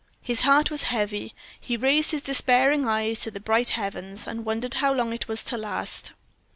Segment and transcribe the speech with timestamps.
[0.23, 1.35] His heart was heavy.
[1.59, 5.43] He raised his despairing eyes to the bright heavens, and wondered how long it was
[5.43, 6.13] to last.